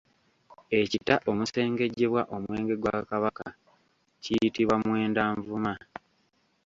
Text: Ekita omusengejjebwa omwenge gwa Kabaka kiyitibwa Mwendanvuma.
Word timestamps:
Ekita 0.79 1.15
omusengejjebwa 1.29 2.21
omwenge 2.35 2.75
gwa 2.81 2.97
Kabaka 3.09 3.47
kiyitibwa 4.23 4.75
Mwendanvuma. 4.83 5.73